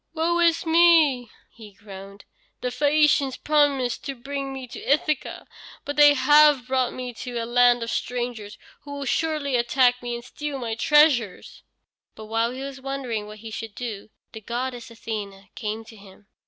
[0.15, 2.25] "Woe is me!" he groaned.
[2.61, 5.45] "The Phæacians promised to bring me to Ithaca,
[5.85, 10.15] but they have brought me to a land of strangers, who will surely attack me
[10.15, 11.61] and steal my treasures."
[12.15, 16.25] But while he was wondering what he should do, the goddess Athene came to him.